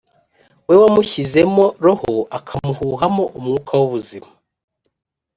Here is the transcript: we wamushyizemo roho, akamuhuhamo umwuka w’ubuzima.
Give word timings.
we 0.67 0.75
wamushyizemo 0.81 1.65
roho, 1.85 2.13
akamuhuhamo 2.37 3.23
umwuka 3.37 3.71
w’ubuzima. 3.79 4.29